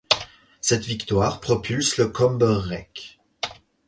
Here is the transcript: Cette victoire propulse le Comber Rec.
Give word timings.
Cette 0.61 0.83
victoire 0.83 1.39
propulse 1.39 1.97
le 1.97 2.07
Comber 2.07 2.45
Rec. 2.59 3.19